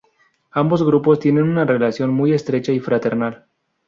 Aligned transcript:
Ambos 0.49 0.81
grupos 0.81 1.19
tienen 1.19 1.43
una 1.43 1.63
relación 1.63 2.09
muy 2.09 2.33
estrecha 2.33 2.71
y 2.71 2.79
fraternal. 2.79 3.45